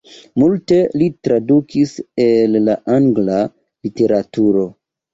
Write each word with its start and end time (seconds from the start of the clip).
Multe 0.43 0.79
li 1.01 1.09
tradukis 1.27 1.95
el 2.25 2.59
la 2.65 2.79
angla 2.97 3.39
literaturo. 3.53 4.71